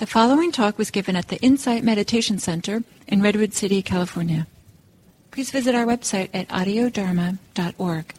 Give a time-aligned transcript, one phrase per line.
[0.00, 4.46] The following talk was given at the Insight Meditation Center in Redwood City, California.
[5.30, 8.14] Please visit our website at audiodharma.org.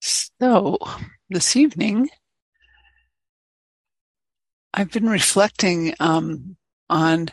[0.00, 0.78] So,
[1.30, 2.08] this evening,
[4.72, 6.56] I've been reflecting um,
[6.88, 7.30] on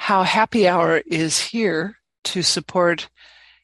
[0.00, 1.94] how happy hour is here
[2.24, 3.08] to support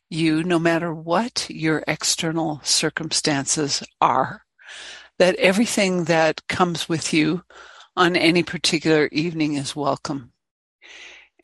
[0.08, 4.44] you no matter what your external circumstances are
[5.18, 7.42] that everything that comes with you
[7.96, 10.32] on any particular evening is welcome.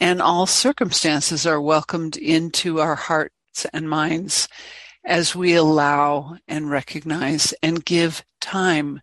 [0.01, 4.49] And all circumstances are welcomed into our hearts and minds
[5.05, 9.01] as we allow and recognize and give time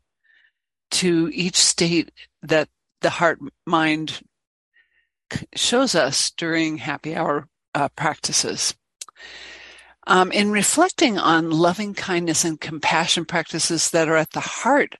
[0.91, 2.11] to each state
[2.41, 2.69] that
[3.01, 4.21] the heart mind
[5.55, 8.73] shows us during happy hour uh, practices.
[10.09, 14.95] Um, in reflecting on loving kindness and compassion practices that are at the heart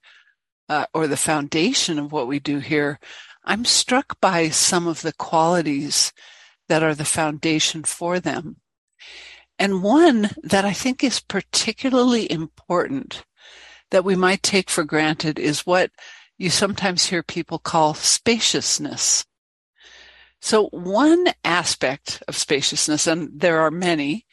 [0.67, 2.99] uh, or the foundation of what we do here,
[3.45, 6.11] I'm struck by some of the qualities
[6.67, 8.57] that are the foundation for them.
[9.57, 13.23] And one that I think is particularly important
[13.91, 15.89] that we might take for granted is what
[16.37, 19.25] you sometimes hear people call spaciousness.
[20.41, 24.26] So one aspect of spaciousness, and there are many,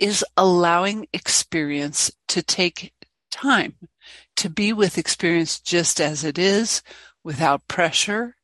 [0.00, 2.92] is allowing experience to take
[3.30, 3.74] time,
[4.36, 6.82] to be with experience just as it is,
[7.22, 8.34] without pressure,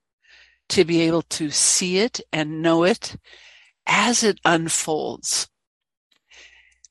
[0.68, 3.16] to be able to see it and know it
[3.86, 5.48] as it unfolds.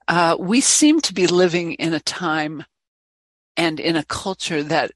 [0.08, 2.64] Uh, we seem to be living in a time
[3.58, 4.92] and in a culture that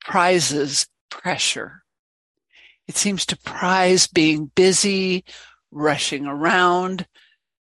[0.00, 1.82] prizes pressure.
[2.86, 5.24] It seems to prize being busy,
[5.70, 7.06] rushing around,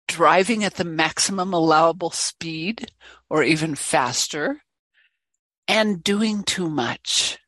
[0.08, 2.90] driving at the maximum allowable speed
[3.28, 4.62] or even faster,
[5.68, 7.38] and doing too much.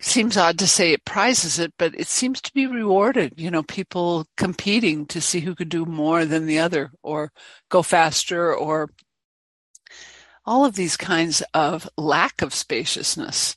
[0.00, 3.34] Seems odd to say it prizes it, but it seems to be rewarded.
[3.36, 7.32] You know, people competing to see who could do more than the other or
[7.70, 8.90] go faster or
[10.44, 13.56] all of these kinds of lack of spaciousness.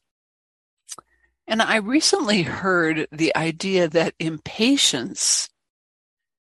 [1.46, 5.50] And I recently heard the idea that impatience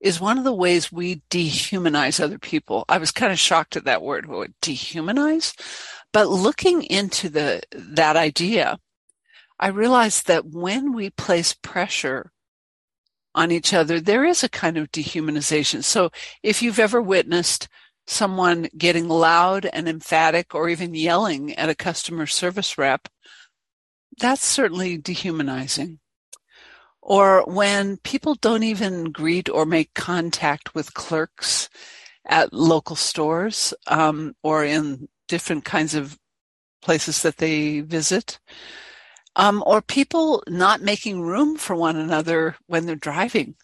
[0.05, 2.85] is one of the ways we dehumanize other people.
[2.91, 4.27] I was kind of shocked at that word,
[4.61, 5.59] dehumanize?
[6.13, 8.79] But looking into the, that idea,
[9.59, 12.31] I realized that when we place pressure
[13.35, 15.83] on each other, there is a kind of dehumanization.
[15.83, 16.11] So
[16.43, 17.67] if you've ever witnessed
[18.07, 23.09] someone getting loud and emphatic or even yelling at a customer service rep,
[24.19, 25.99] that's certainly dehumanizing
[27.05, 31.69] or when people don't even greet or make contact with clerks
[32.27, 36.19] at local stores um, or in different kinds of
[36.81, 38.41] places that they visit,
[39.37, 43.55] um, or people not making room for one another when they're driving.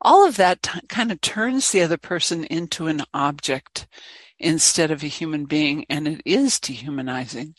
[0.00, 3.86] All of that t- kind of turns the other person into an object
[4.40, 7.54] instead of a human being, and it is dehumanizing.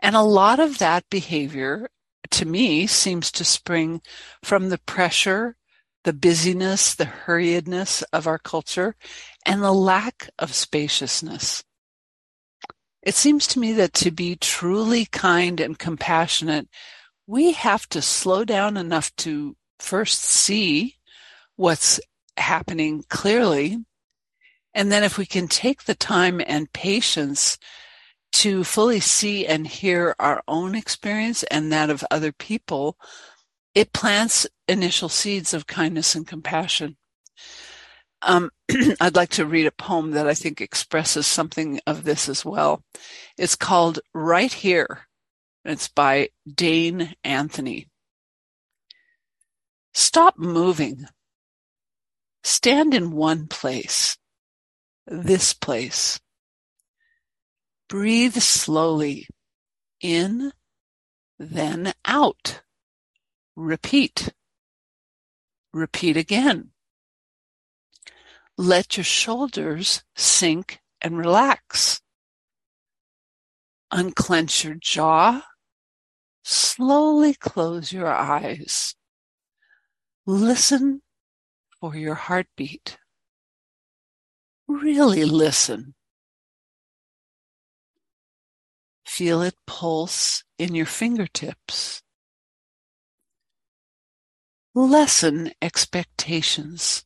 [0.00, 1.90] And a lot of that behavior
[2.32, 4.00] to me seems to spring
[4.42, 5.56] from the pressure,
[6.04, 8.96] the busyness, the hurriedness of our culture,
[9.44, 11.64] and the lack of spaciousness.
[13.02, 16.68] It seems to me that to be truly kind and compassionate,
[17.26, 20.96] we have to slow down enough to first see
[21.56, 22.00] what's
[22.36, 23.78] happening clearly.
[24.74, 27.58] And then if we can take the time and patience
[28.32, 32.96] to fully see and hear our own experience and that of other people,
[33.74, 36.96] it plants initial seeds of kindness and compassion.
[38.22, 38.50] Um,
[39.00, 42.82] I'd like to read a poem that I think expresses something of this as well.
[43.36, 45.06] It's called Right Here.
[45.64, 47.88] It's by Dane Anthony.
[49.94, 51.06] Stop moving.
[52.42, 54.16] Stand in one place.
[55.06, 56.20] This place.
[57.88, 59.26] Breathe slowly
[60.00, 60.52] in,
[61.38, 62.60] then out.
[63.56, 64.32] Repeat.
[65.72, 66.70] Repeat again.
[68.58, 72.00] Let your shoulders sink and relax.
[73.90, 75.44] Unclench your jaw.
[76.42, 78.94] Slowly close your eyes.
[80.26, 81.02] Listen
[81.80, 82.98] for your heartbeat.
[84.66, 85.94] Really listen.
[89.18, 92.02] Feel it pulse in your fingertips.
[94.76, 97.04] Lessen expectations.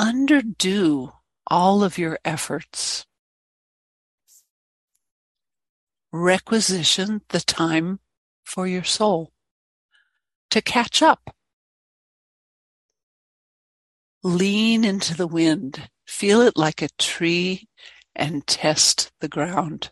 [0.00, 1.12] Underdo
[1.46, 3.04] all of your efforts.
[6.14, 7.98] requisition the time
[8.42, 9.32] for your soul
[10.48, 11.36] to catch up.
[14.22, 17.68] Lean into the wind, feel it like a tree
[18.14, 19.90] and test the ground.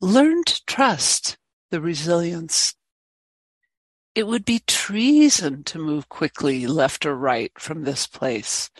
[0.00, 1.36] Learn to trust
[1.70, 2.74] the resilience.
[4.14, 8.70] It would be treason to move quickly left or right from this place.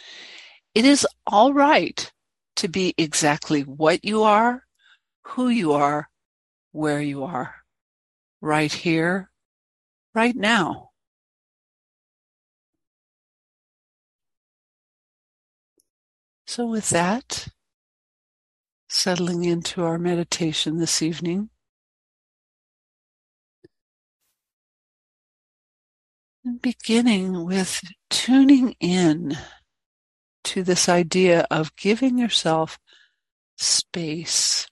[0.75, 2.13] It is all right
[2.57, 4.65] to be exactly what you are,
[5.23, 6.09] who you are,
[6.73, 7.55] where you are,
[8.41, 9.31] right here,
[10.15, 10.92] right now.
[16.55, 17.49] So, with that,
[18.87, 21.49] settling into our meditation this evening,
[26.45, 29.39] and beginning with tuning in
[30.45, 32.79] to this idea of giving yourself
[33.57, 34.67] space.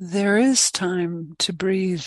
[0.00, 2.06] There is time to breathe.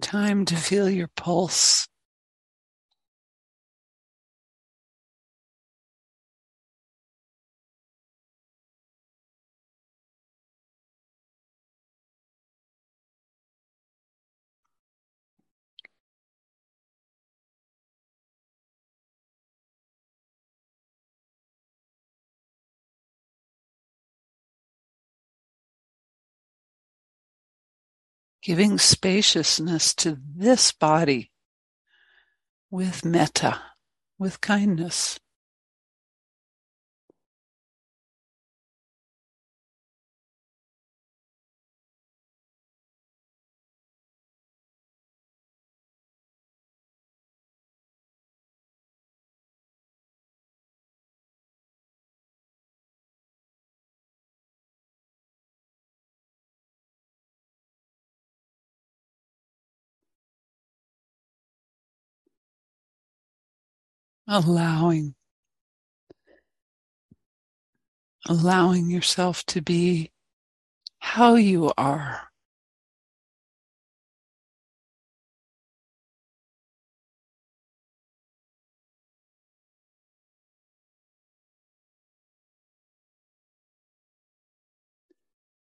[0.00, 1.89] Time to feel your pulse.
[28.42, 31.30] Giving spaciousness to this body
[32.70, 33.60] with metta,
[34.18, 35.18] with kindness.
[64.30, 65.14] Allowing
[68.26, 70.10] allowing yourself to be
[71.00, 72.30] how you are.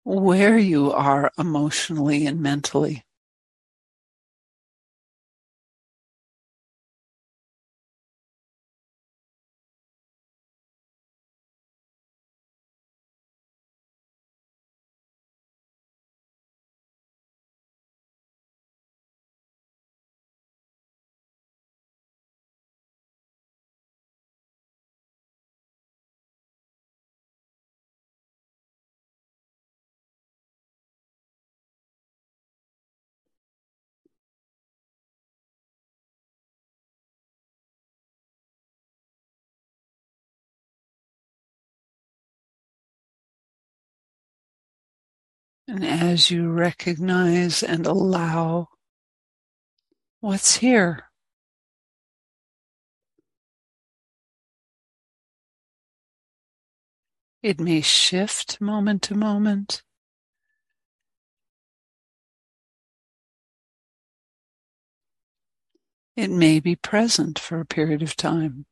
[0.04, 3.04] Where you are emotionally and mentally.
[45.70, 48.70] And as you recognize and allow
[50.18, 51.04] what's here,
[57.40, 59.84] it may shift moment to moment.
[66.16, 68.66] It may be present for a period of time.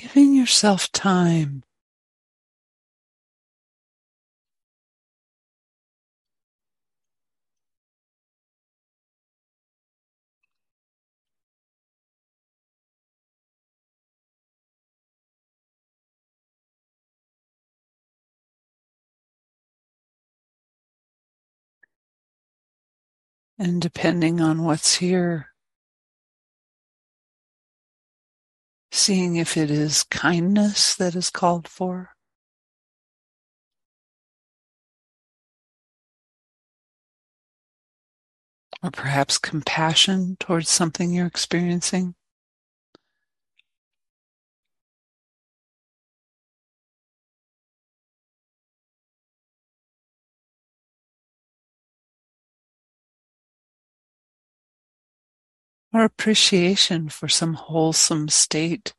[0.00, 1.62] Giving yourself time.
[23.58, 25.49] And depending on what's here,
[28.92, 32.10] seeing if it is kindness that is called for.
[38.82, 42.14] Or perhaps compassion towards something you're experiencing.
[55.92, 58.94] Or appreciation for some wholesome state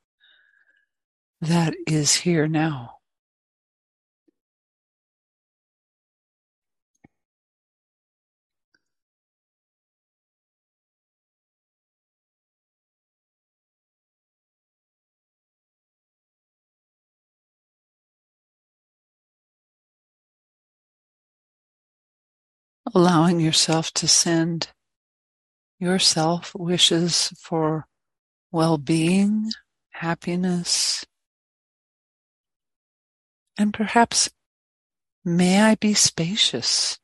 [1.39, 2.97] that is here now.
[22.93, 24.67] Allowing yourself to send
[25.81, 27.87] yourself wishes for
[28.51, 29.51] well being,
[29.89, 31.03] happiness,
[33.57, 34.29] and perhaps
[35.25, 36.99] may I be spacious.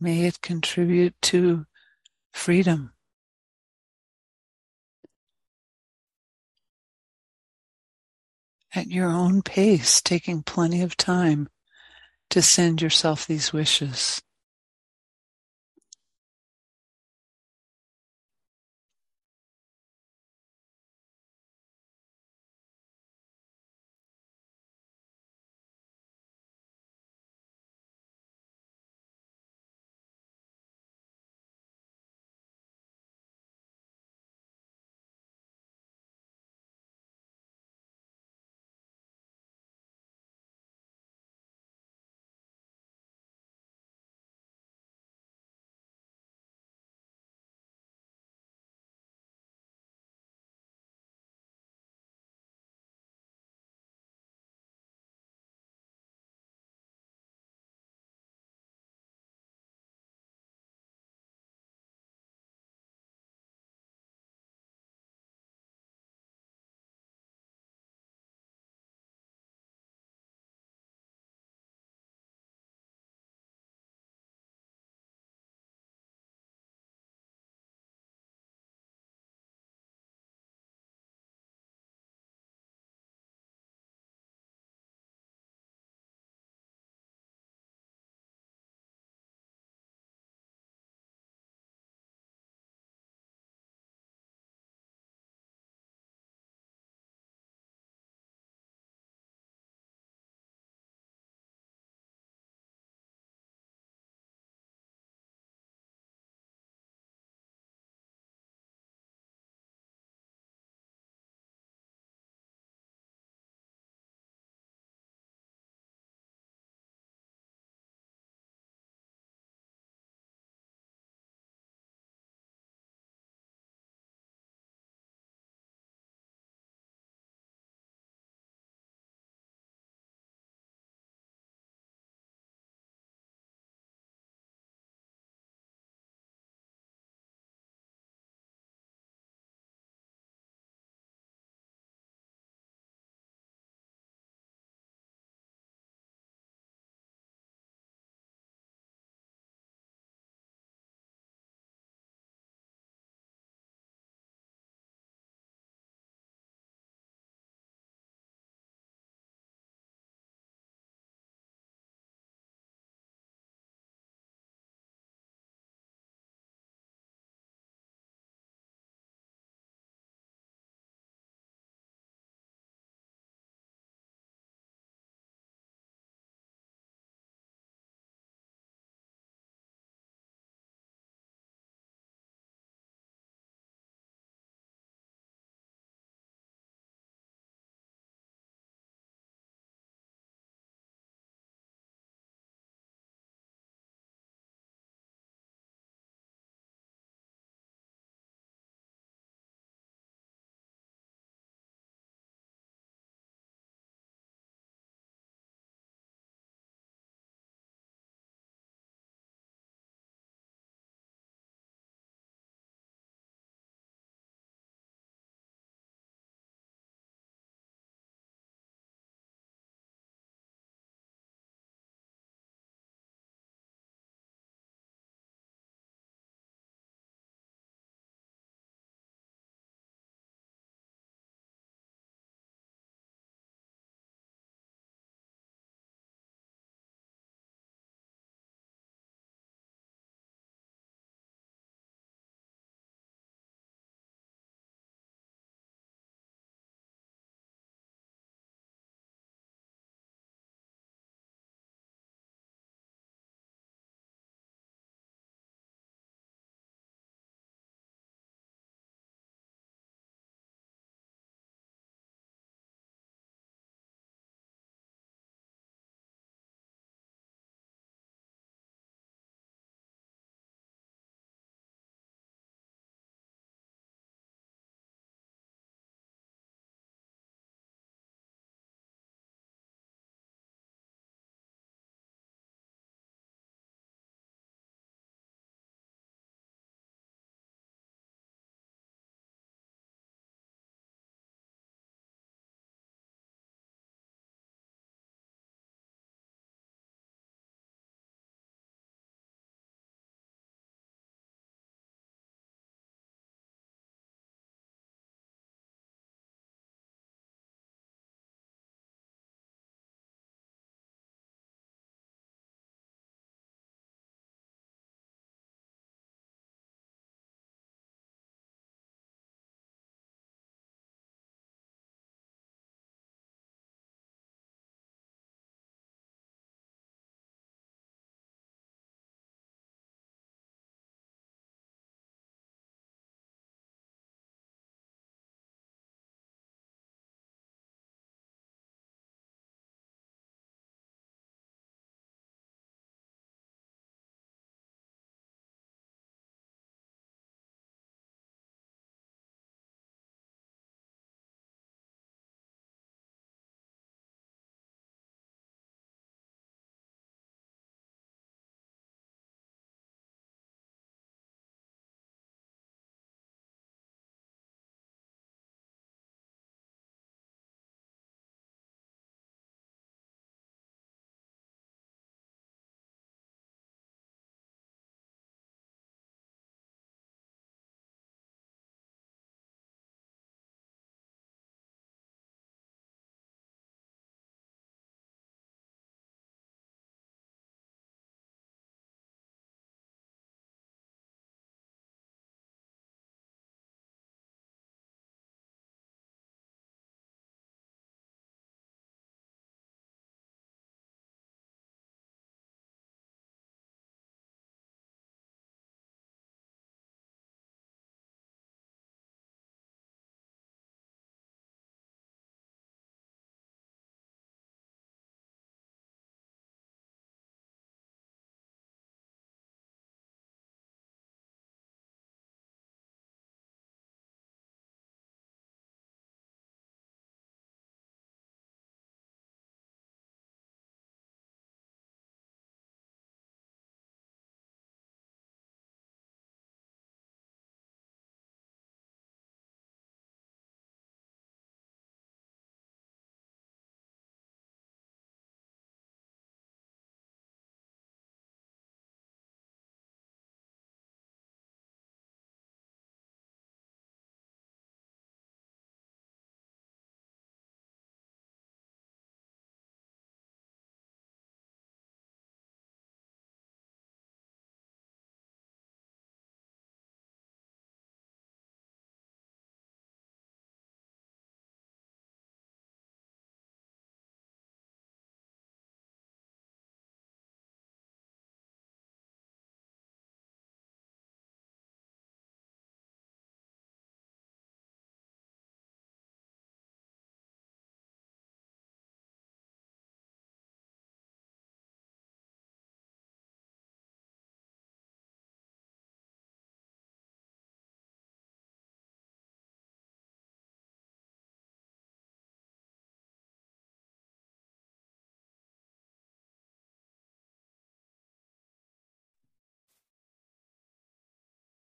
[0.00, 1.66] May it contribute to
[2.32, 2.93] freedom.
[8.74, 11.48] At your own pace, taking plenty of time
[12.30, 14.22] to send yourself these wishes.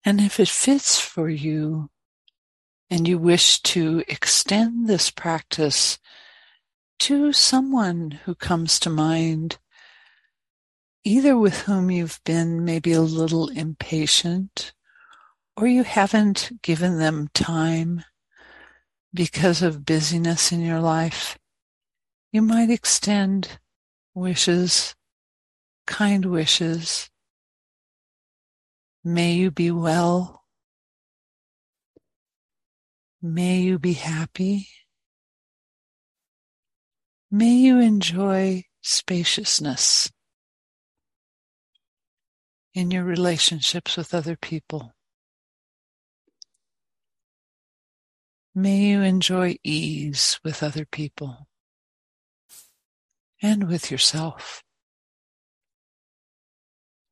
[0.04, 1.90] And if it fits for you
[2.90, 6.00] and you wish to extend this practice
[7.00, 9.60] to someone who comes to mind,
[11.04, 14.74] either with whom you've been maybe a little impatient
[15.56, 18.04] or you haven't given them time
[19.14, 21.38] because of busyness in your life,
[22.32, 23.60] you might extend
[24.16, 24.96] wishes,
[25.86, 27.11] kind wishes.
[29.04, 30.44] May you be well.
[33.22, 34.68] May you be happy.
[37.32, 40.12] May you enjoy spaciousness
[42.74, 44.94] in your relationships with other people.
[48.54, 51.48] May you enjoy ease with other people
[53.42, 54.62] and with yourself.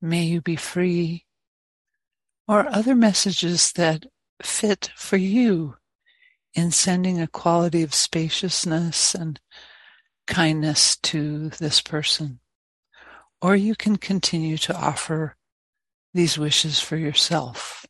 [0.02, 1.26] May you be free
[2.50, 4.08] or other messages that
[4.42, 5.76] fit for you
[6.56, 9.40] in sending a quality of spaciousness and
[10.26, 12.40] kindness to this person.
[13.40, 15.36] Or you can continue to offer
[16.16, 17.86] these wishes for yourself.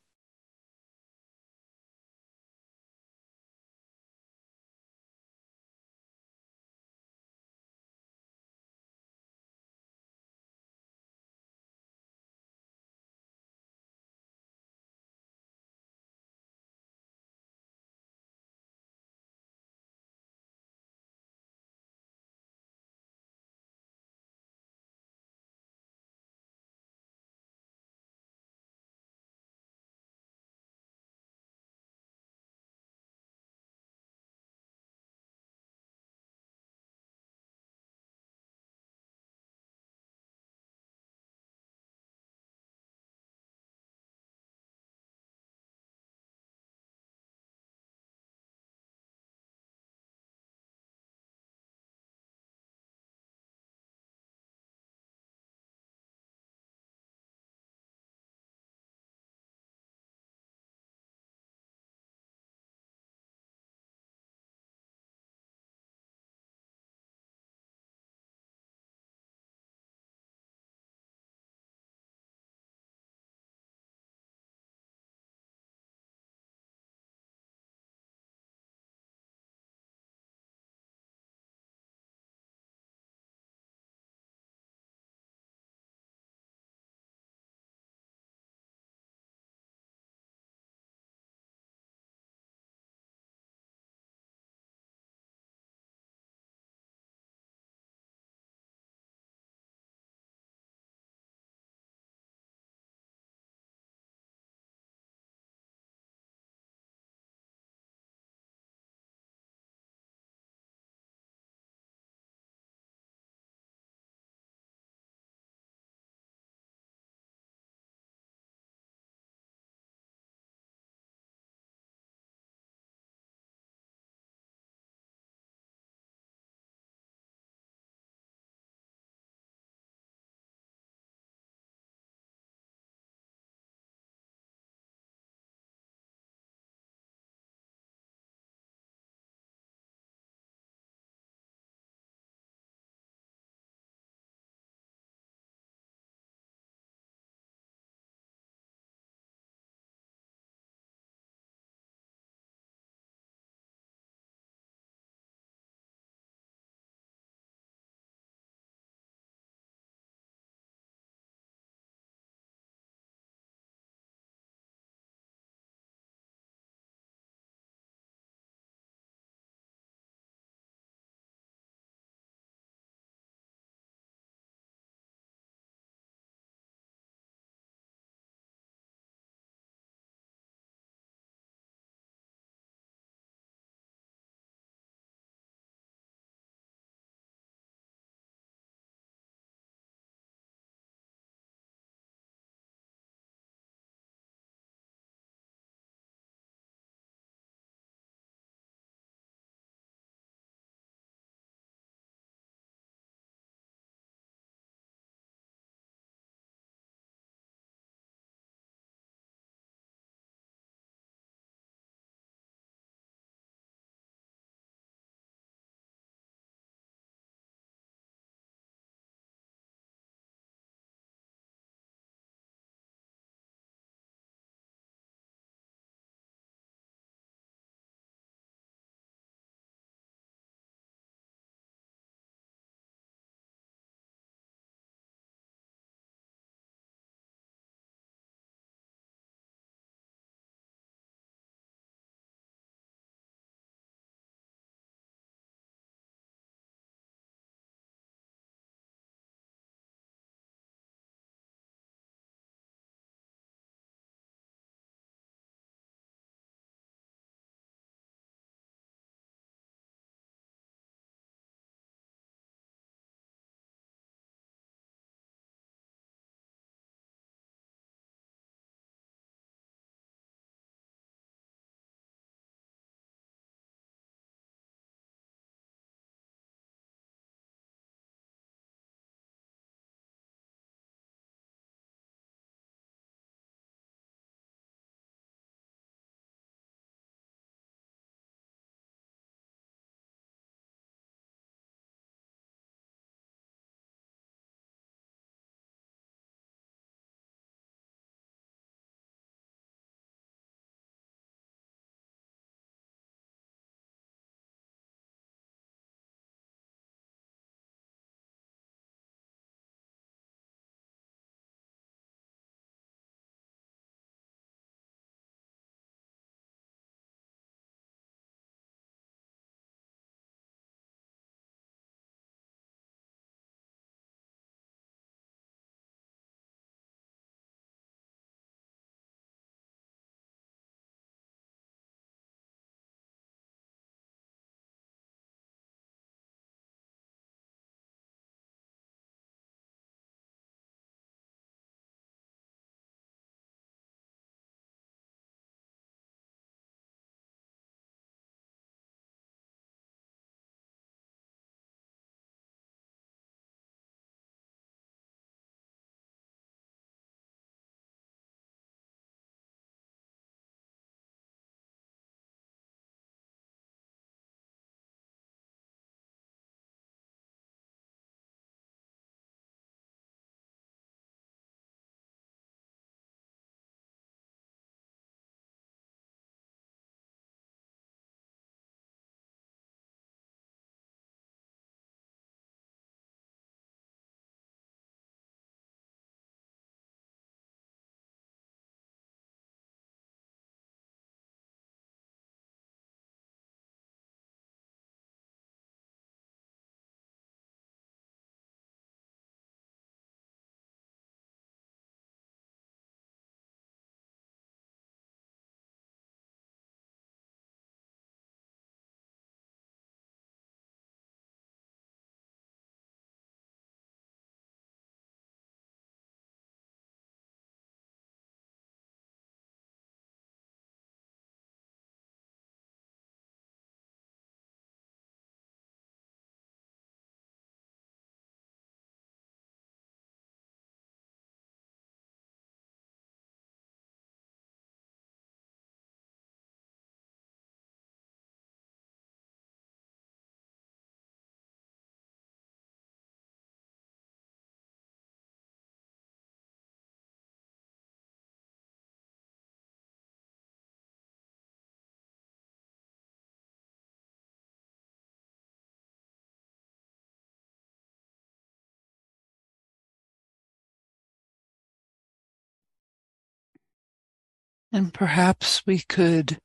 [464.72, 466.40] And perhaps we could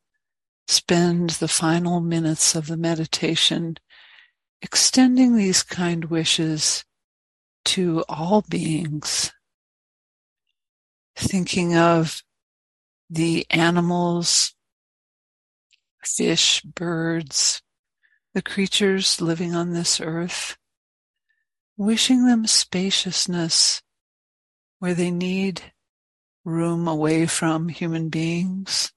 [0.66, 3.76] spend the final minutes of the meditation
[4.62, 6.84] extending these kind wishes
[7.66, 9.32] to all beings,
[11.16, 12.22] thinking of
[13.10, 14.54] the animals,
[16.02, 17.62] fish, birds,
[18.32, 20.56] the creatures living on this earth,
[21.76, 23.82] wishing them spaciousness
[24.78, 25.73] where they need
[26.44, 28.92] room away from human beings.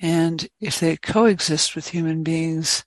[0.00, 2.84] And if they coexist with human beings,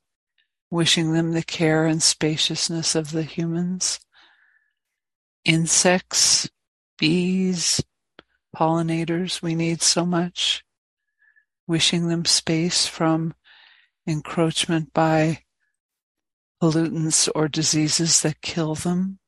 [0.71, 3.99] wishing them the care and spaciousness of the humans.
[5.43, 6.49] Insects,
[6.97, 7.84] bees,
[8.56, 10.63] pollinators we need so much.
[11.67, 13.34] Wishing them space from
[14.08, 15.43] encroachment by
[16.62, 19.19] pollutants or diseases that kill them.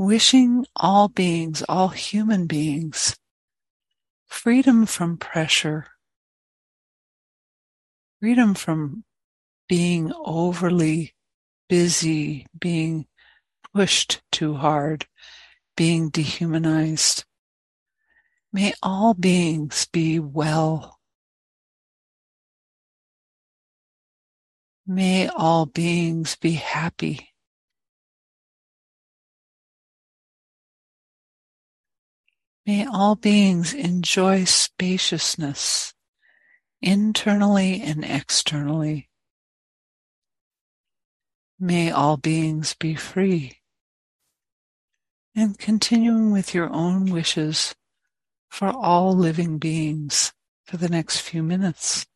[0.00, 3.18] Wishing all beings, all human beings,
[4.26, 5.88] freedom from pressure,
[8.18, 9.04] freedom from
[9.68, 11.14] being overly
[11.68, 13.08] busy, being
[13.74, 15.04] pushed too hard,
[15.76, 17.26] being dehumanized.
[18.54, 20.98] May all beings be well.
[24.86, 27.29] May all beings be happy.
[32.66, 35.94] May all beings enjoy spaciousness
[36.82, 39.08] internally and externally.
[41.58, 43.58] May all beings be free.
[45.34, 47.74] And continuing with your own wishes
[48.48, 50.32] for all living beings
[50.64, 52.06] for the next few minutes.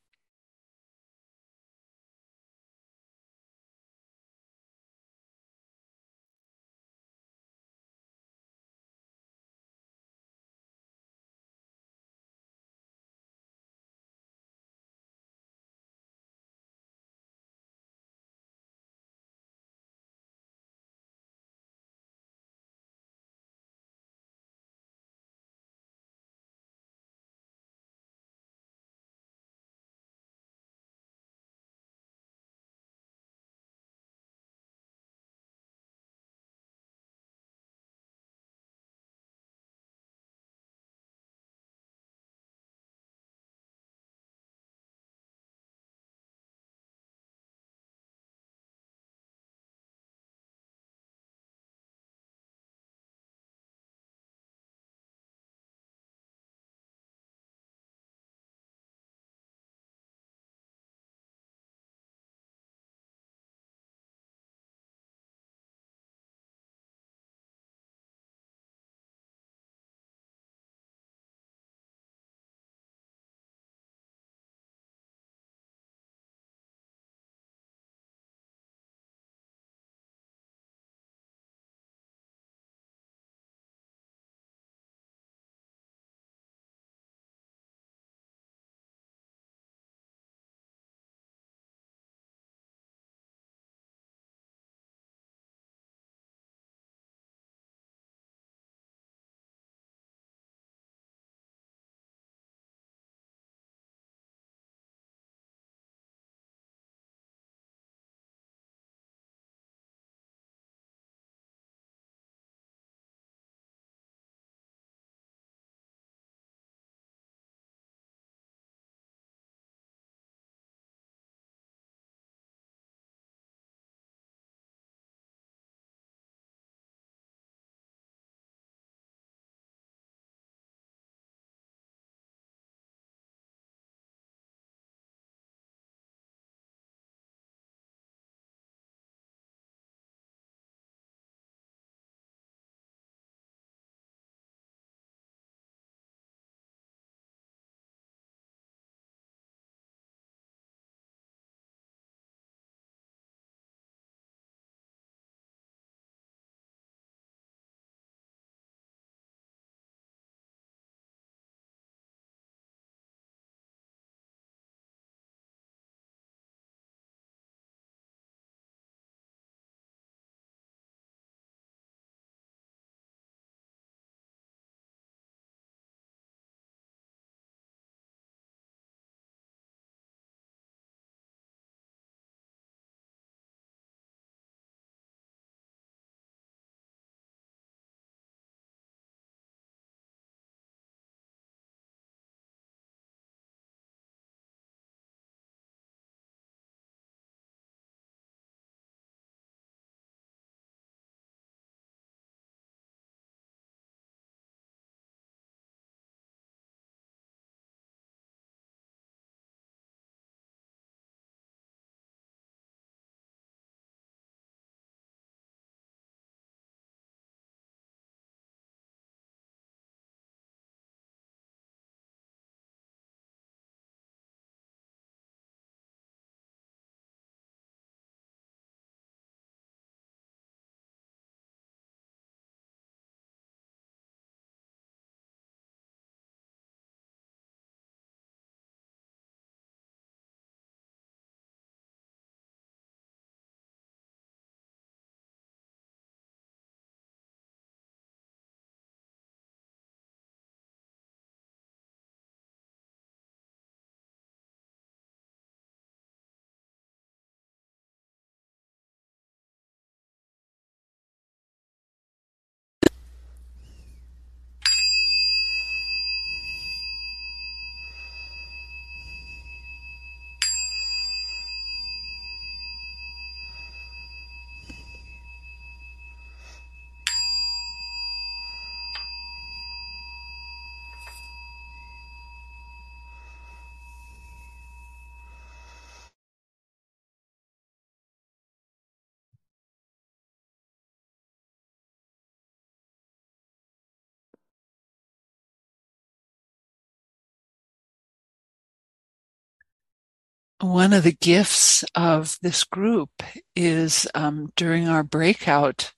[300.61, 303.11] One of the gifts of this group
[303.57, 305.93] is um, during our breakout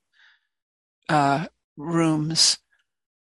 [1.09, 1.47] uh,
[1.77, 2.59] rooms,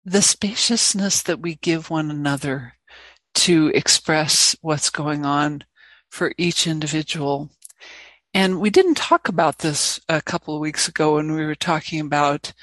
[0.05, 2.73] the spaciousness that we give one another
[3.33, 5.63] to express what's going on
[6.09, 7.49] for each individual.
[8.33, 11.99] And we didn't talk about this a couple of weeks ago when we were talking
[11.99, 12.53] about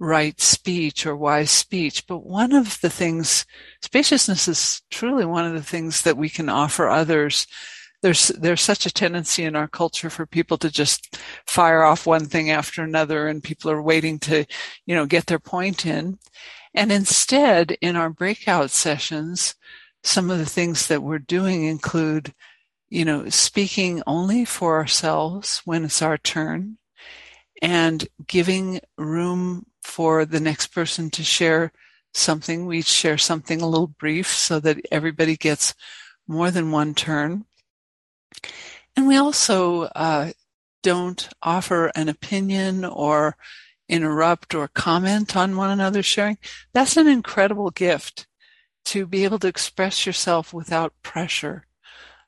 [0.00, 2.06] right speech or wise speech.
[2.06, 3.44] But one of the things,
[3.82, 7.46] spaciousness is truly one of the things that we can offer others.
[8.02, 12.26] There's, there's such a tendency in our culture for people to just fire off one
[12.26, 14.44] thing after another and people are waiting to,
[14.86, 16.18] you know, get their point in.
[16.74, 19.56] And instead, in our breakout sessions,
[20.04, 22.32] some of the things that we're doing include,
[22.88, 26.78] you know, speaking only for ourselves when it's our turn
[27.60, 31.72] and giving room for the next person to share
[32.14, 32.66] something.
[32.66, 35.74] We share something a little brief so that everybody gets
[36.26, 37.44] more than one turn.
[38.96, 40.32] And we also uh,
[40.82, 43.36] don't offer an opinion or
[43.88, 46.38] interrupt or comment on one another's sharing.
[46.72, 48.26] That's an incredible gift
[48.86, 51.66] to be able to express yourself without pressure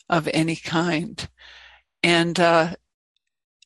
[0.08, 1.28] of any kind.
[2.02, 2.74] And uh,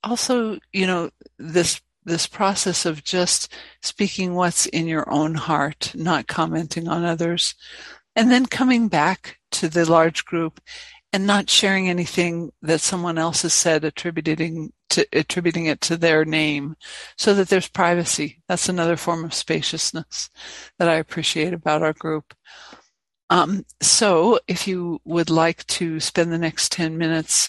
[0.03, 3.51] also, you know, this this process of just
[3.83, 7.55] speaking what's in your own heart, not commenting on others,
[8.15, 10.61] and then coming back to the large group
[11.15, 16.25] and not sharing anything that someone else has said, attributing to attributing it to their
[16.25, 16.75] name,
[17.17, 18.43] so that there's privacy.
[18.49, 20.29] That's another form of spaciousness
[20.81, 22.35] that I appreciate about our group.
[23.31, 27.49] Um, so, if you would like to spend the next ten minutes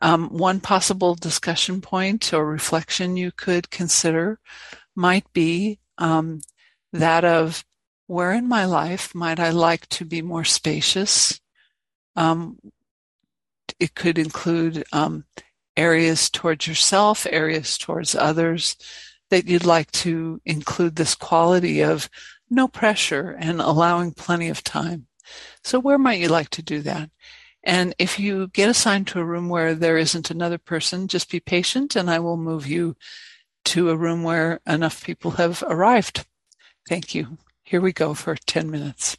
[0.00, 4.38] um, one possible discussion point or reflection you could consider
[4.94, 6.40] might be um,
[6.92, 7.64] that of
[8.06, 11.40] where in my life might I like to be more spacious?
[12.14, 12.58] Um,
[13.82, 15.24] it could include um,
[15.76, 18.76] areas towards yourself, areas towards others
[19.30, 22.08] that you'd like to include this quality of
[22.48, 25.08] no pressure and allowing plenty of time.
[25.64, 27.10] So where might you like to do that?
[27.64, 31.40] And if you get assigned to a room where there isn't another person, just be
[31.40, 32.96] patient and I will move you
[33.64, 36.24] to a room where enough people have arrived.
[36.88, 37.38] Thank you.
[37.64, 39.16] Here we go for 10 minutes.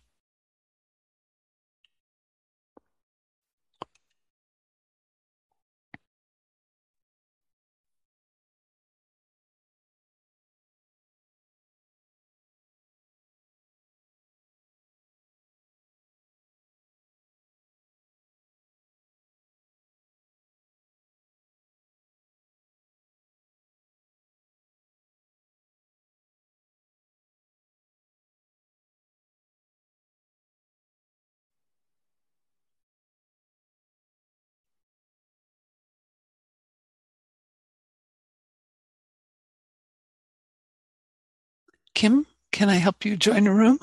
[42.03, 43.79] Kim, can I help you join a room?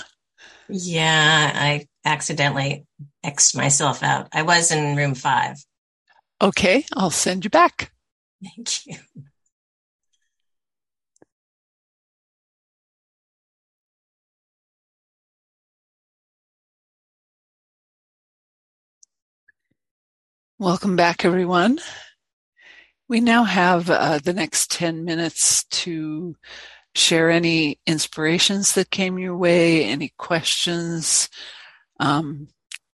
[0.69, 2.85] Yeah, I accidentally
[3.25, 4.29] X'd myself out.
[4.35, 5.57] I was in room five.
[6.43, 7.93] Okay, I'll send you back.
[8.45, 8.97] Thank you.
[20.59, 21.79] Welcome back, everyone.
[23.09, 26.37] We now have uh, the next 10 minutes to
[26.95, 31.29] share any inspirations that came your way, any questions,
[32.01, 32.49] um,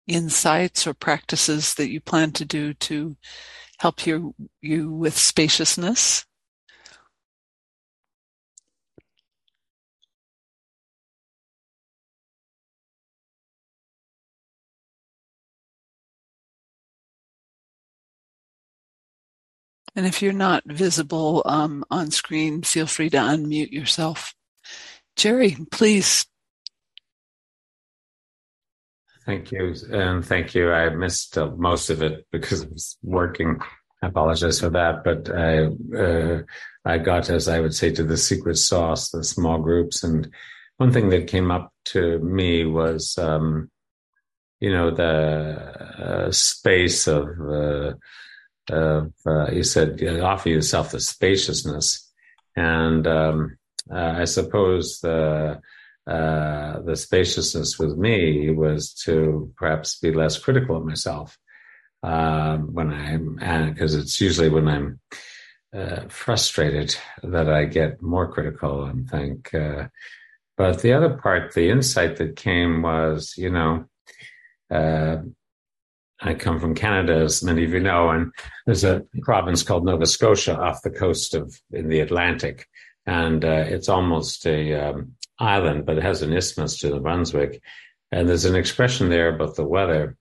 [0.07, 3.15] insights, or practices that you plan to do to
[3.79, 6.25] help you, you with spaciousness.
[19.95, 24.35] And if you're not visible um, on screen, feel free to unmute yourself.
[25.15, 26.25] Jerry, please.
[29.25, 29.73] Thank you.
[29.89, 30.71] And thank you.
[30.71, 33.59] I missed uh, most of it because I was working.
[34.03, 35.03] I apologize for that.
[35.03, 35.67] But I,
[35.97, 36.43] uh,
[36.83, 40.03] I got, as I would say, to the secret sauce, the small groups.
[40.03, 40.29] And
[40.77, 43.71] one thing that came up to me was, um,
[44.59, 47.27] you know, the uh, space of,
[48.71, 52.11] uh, uh, you said offer yourself the spaciousness,
[52.55, 53.57] and um,
[53.91, 55.59] uh, I suppose the
[56.07, 61.37] uh, the spaciousness with me was to perhaps be less critical of myself
[62.03, 64.99] um, when I'm because it's usually when I'm
[65.75, 69.53] uh, frustrated that I get more critical and think.
[69.53, 69.87] Uh,
[70.57, 73.85] but the other part, the insight that came was, you know.
[76.25, 78.33] I come from Canada, as many of you know, and
[78.65, 82.67] there's a province called Nova Scotia off the coast of in the Atlantic,
[83.05, 87.61] and uh, it's almost a um, island, but it has an isthmus to the Brunswick,
[88.11, 90.17] and there's an expression there about the weather.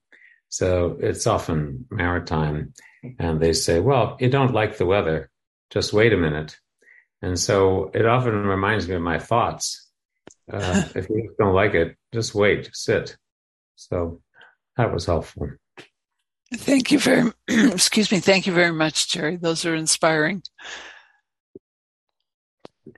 [0.50, 2.74] So it's often maritime,
[3.18, 5.30] and they say, "Well, you don't like the weather,
[5.70, 6.58] just wait a minute."
[7.22, 9.90] And so it often reminds me of my thoughts.
[10.52, 13.16] Uh, if you don't like it, just wait, sit.
[13.76, 14.20] So
[14.76, 15.48] that was helpful.
[16.56, 18.20] Thank you very, excuse me.
[18.20, 19.36] Thank you very much, Jerry.
[19.36, 20.42] Those are inspiring.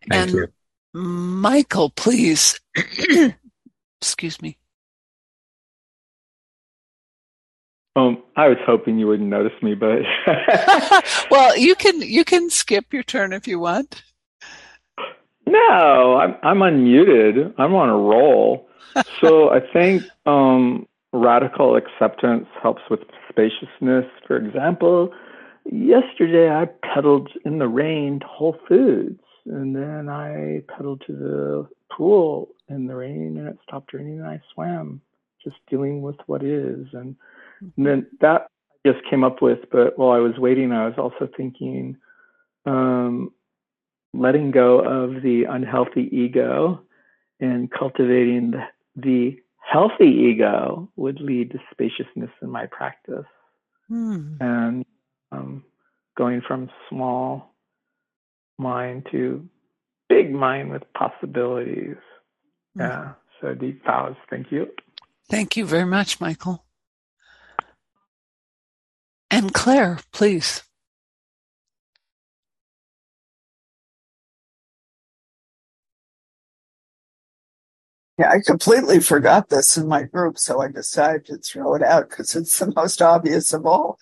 [0.09, 0.49] Thank and you.
[0.95, 2.61] Michael, please.
[4.01, 4.59] excuse me.
[7.97, 10.03] Um, I was hoping you wouldn't notice me, but
[11.31, 14.03] well, you can you can skip your turn if you want.
[15.47, 17.55] no, I'm I'm unmuted.
[17.57, 18.69] I'm on a roll.
[19.21, 20.87] So I think um,
[21.17, 24.07] radical acceptance helps with spaciousness.
[24.27, 25.13] For example,
[25.65, 31.69] yesterday I pedaled in the rain to Whole Foods, and then I pedaled to the
[31.91, 35.01] pool in the rain, and it stopped raining, and I swam,
[35.43, 36.87] just dealing with what is.
[36.93, 37.17] And,
[37.77, 38.49] and then that
[38.85, 41.97] I just came up with, but while I was waiting, I was also thinking,
[42.65, 43.33] um,
[44.13, 46.81] letting go of the unhealthy ego
[47.41, 48.65] and cultivating the,
[48.97, 49.37] the
[49.71, 53.25] healthy ego would lead to spaciousness in my practice
[53.89, 54.35] Hmm.
[54.41, 54.85] and
[55.31, 55.65] um,
[56.17, 57.55] going from small
[58.59, 59.49] mind to
[60.09, 61.97] big mind with possibilities.
[62.75, 62.81] Hmm.
[62.81, 63.13] Yeah.
[63.41, 64.17] So deep bows.
[64.29, 64.69] Thank you.
[65.29, 66.65] Thank you very much, Michael.
[69.31, 70.63] And Claire, please.
[78.19, 82.09] Yeah, I completely forgot this in my group, so I decided to throw it out
[82.09, 83.99] because it's the most obvious of all.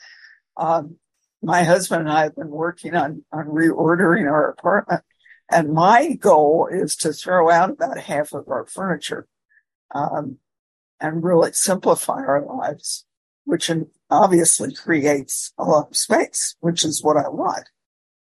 [0.57, 0.97] Um,
[1.43, 5.03] my husband and I have been working on, on reordering our apartment,
[5.51, 9.27] and my goal is to throw out about half of our furniture
[9.95, 10.39] um,
[11.01, 13.07] and really simplify our lives,
[13.45, 13.71] which
[14.11, 17.69] obviously creates a lot of space, which is what I want.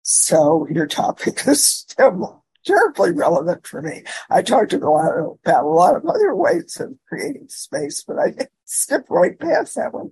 [0.04, 1.86] So your topic is
[2.66, 4.04] terribly relevant for me.
[4.30, 8.34] I talked a lot about a lot of other ways of creating space, but I
[8.66, 10.12] skipped right past that one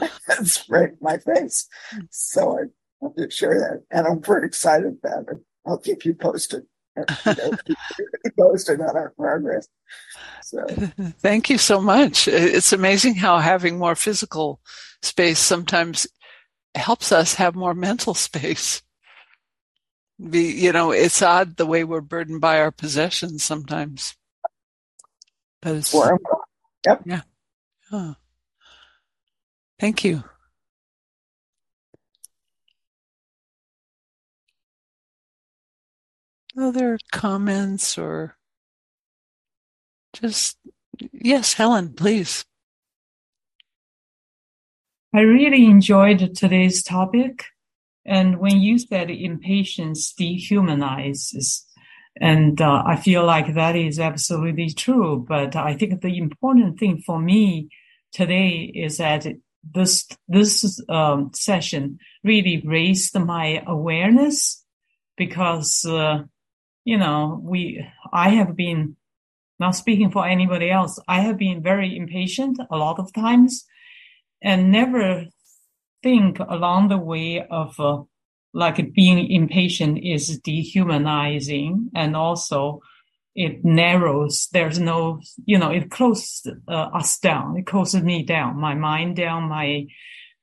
[0.28, 1.68] and sprayed my face.
[2.10, 2.62] So I
[3.00, 5.38] wanted to share that, and I'm very excited about it.
[5.66, 6.64] I'll keep you posted.
[6.96, 7.76] You know, keep
[8.24, 9.68] you posted on our progress.
[10.42, 10.64] So
[11.20, 12.28] Thank you so much.
[12.28, 14.60] It's amazing how having more physical
[15.02, 16.06] space sometimes
[16.74, 18.82] helps us have more mental space.
[20.18, 24.16] Be, you know, it's odd the way we're burdened by our possessions sometimes.
[25.60, 26.18] But it's, where I'm
[26.86, 27.02] Yep.
[27.04, 27.20] Yeah.
[27.90, 28.14] Huh.
[29.78, 30.24] Thank you.
[36.56, 38.36] Other comments or
[40.14, 40.56] just,
[41.12, 42.46] yes, Helen, please.
[45.14, 47.44] I really enjoyed today's topic.
[48.06, 51.64] And when you said impatience dehumanizes,
[52.18, 55.26] and uh, I feel like that is absolutely true.
[55.28, 57.68] But I think the important thing for me
[58.12, 59.26] today is that
[59.74, 64.64] this this um, session really raised my awareness
[65.16, 66.22] because uh,
[66.84, 68.96] you know we I have been
[69.58, 71.00] not speaking for anybody else.
[71.08, 73.64] I have been very impatient a lot of times
[74.42, 75.26] and never
[76.06, 78.00] think along the way of uh,
[78.54, 82.80] like being impatient is dehumanizing and also
[83.34, 87.56] it narrows there's no you know it closes uh, us down.
[87.58, 89.86] It closes me down my mind down my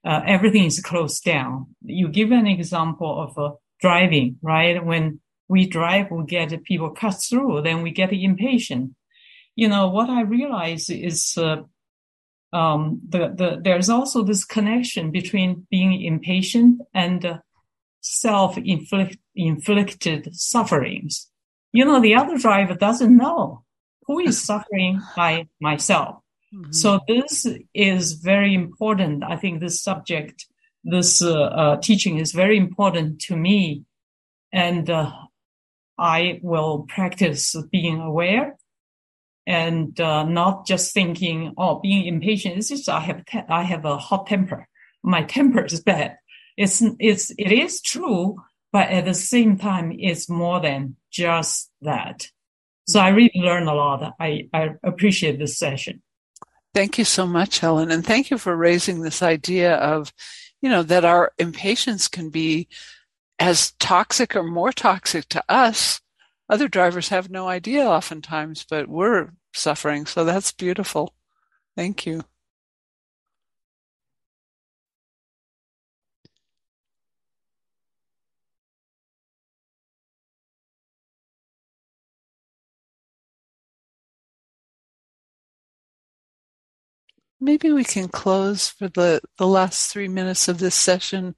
[0.03, 1.53] uh, everything is closed down.
[1.81, 4.85] You give an example of uh, driving right?
[4.85, 8.95] When we drive we get people cut through then we get impatient.
[9.55, 11.61] You know what i realize is uh,
[12.53, 17.39] um, the, the, there's also this connection between being impatient and uh,
[18.01, 21.29] self-inflicted sufferings.
[21.71, 23.63] You know, the other driver doesn't know
[24.05, 26.17] who is suffering by myself.
[26.53, 26.71] Mm-hmm.
[26.71, 29.23] So this is very important.
[29.23, 30.45] I think this subject,
[30.83, 33.85] this uh, uh, teaching is very important to me.
[34.51, 35.11] And uh,
[35.97, 38.55] I will practice being aware
[39.45, 43.85] and uh, not just thinking, oh, being impatient is just I have te- I have
[43.85, 44.67] a hot temper.
[45.03, 46.17] My temper is bad.
[46.57, 48.37] It's it's it is true,
[48.71, 52.29] but at the same time, it's more than just that.
[52.87, 54.13] So I really learned a lot.
[54.19, 56.01] I I appreciate this session.
[56.73, 57.91] Thank you so much, Helen.
[57.91, 60.11] And thank you for raising this idea of,
[60.61, 62.67] you know, that our impatience can be
[63.37, 66.01] as toxic or more toxic to us.
[66.53, 70.05] Other drivers have no idea oftentimes, but we're suffering.
[70.05, 71.15] So that's beautiful.
[71.75, 72.25] Thank you.
[87.39, 91.33] Maybe we can close for the, the last three minutes of this session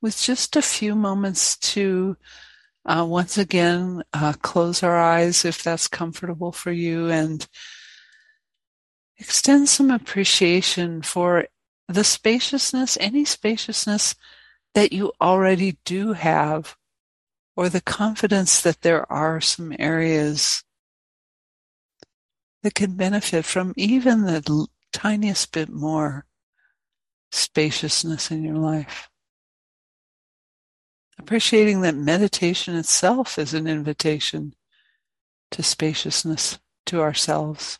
[0.00, 2.16] with just a few moments to
[2.84, 7.46] uh, once again uh, close our eyes if that's comfortable for you and
[9.18, 11.46] extend some appreciation for
[11.88, 14.14] the spaciousness, any spaciousness
[14.74, 16.76] that you already do have,
[17.56, 20.64] or the confidence that there are some areas
[22.62, 26.24] that can benefit from even the tiniest bit more
[27.30, 29.08] spaciousness in your life.
[31.18, 34.54] Appreciating that meditation itself is an invitation
[35.50, 37.78] to spaciousness to ourselves.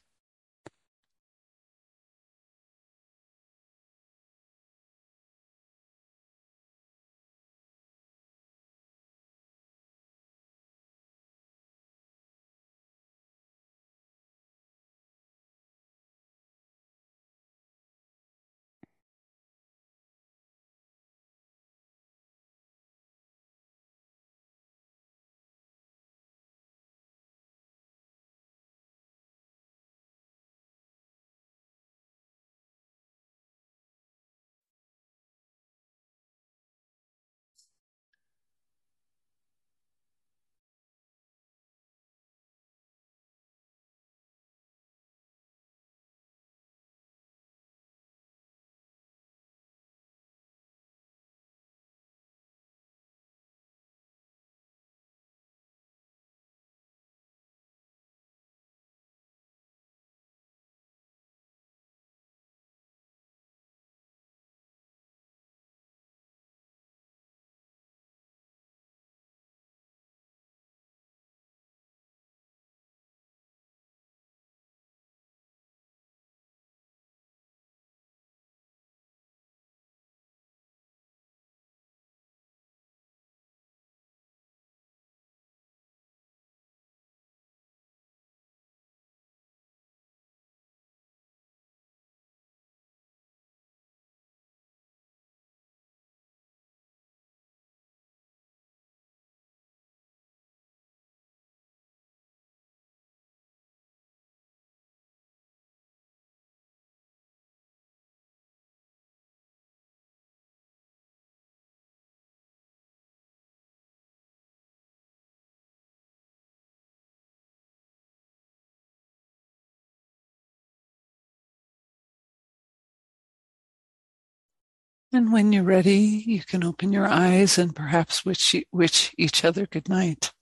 [125.12, 129.66] And when you're ready, you can open your eyes and perhaps wish, wish each other
[129.66, 130.32] good night.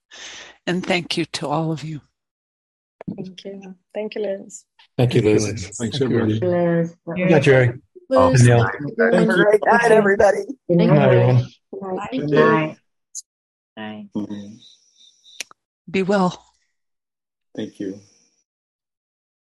[0.66, 2.02] And thank you to all of you.
[3.16, 3.74] Thank you.
[3.92, 4.64] Thank you, Liz.
[4.96, 5.70] Thank you, Liz.
[5.76, 6.38] Thanks, everybody.
[6.38, 6.94] Liz.
[7.16, 7.80] Yeah, Jerry.
[8.10, 8.62] And Neil.
[8.62, 10.38] Have a great night, everybody.
[10.68, 11.46] Good night, everyone.
[12.12, 12.76] Good night.
[13.76, 14.08] Bye.
[14.14, 14.58] Mhm.
[15.90, 16.44] Be well.
[17.56, 18.00] Thank you.